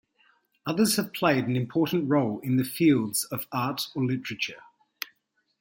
[0.65, 4.59] Others have played an important role in the fields of Art or Literature.